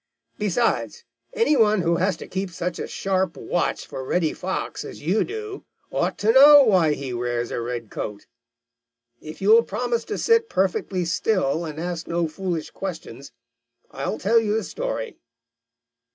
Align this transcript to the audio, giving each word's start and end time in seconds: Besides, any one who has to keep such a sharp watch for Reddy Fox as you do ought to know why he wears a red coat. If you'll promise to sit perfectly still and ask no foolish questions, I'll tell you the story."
Besides, 0.39 1.03
any 1.33 1.55
one 1.55 1.81
who 1.83 1.97
has 1.97 2.17
to 2.17 2.27
keep 2.27 2.49
such 2.49 2.79
a 2.79 2.87
sharp 2.87 3.37
watch 3.37 3.85
for 3.85 4.03
Reddy 4.03 4.33
Fox 4.33 4.83
as 4.83 5.03
you 5.03 5.23
do 5.23 5.63
ought 5.91 6.17
to 6.17 6.31
know 6.31 6.63
why 6.63 6.93
he 6.95 7.13
wears 7.13 7.51
a 7.51 7.61
red 7.61 7.91
coat. 7.91 8.25
If 9.21 9.43
you'll 9.43 9.61
promise 9.61 10.03
to 10.05 10.17
sit 10.17 10.49
perfectly 10.49 11.05
still 11.05 11.65
and 11.65 11.79
ask 11.79 12.07
no 12.07 12.27
foolish 12.27 12.71
questions, 12.71 13.31
I'll 13.91 14.17
tell 14.17 14.39
you 14.39 14.55
the 14.55 14.63
story." 14.63 15.17